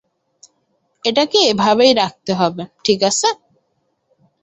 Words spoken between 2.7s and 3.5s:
ঠিক আছে?